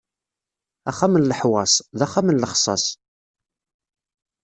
[0.89, 2.85] Axxam n leḥwaṣ, d axxam n lexṣas.